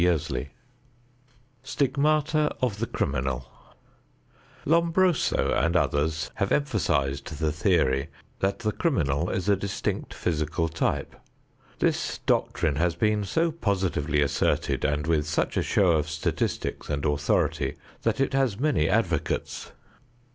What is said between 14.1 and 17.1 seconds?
asserted and with such a show of statistics and